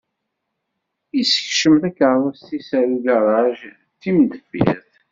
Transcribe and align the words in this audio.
Isekcem 1.21 1.73
takeṛṛust-is 1.83 2.69
ar 2.79 2.87
ugaṛaj 2.95 3.57
d 3.93 3.97
timendeffirt. 4.01 4.91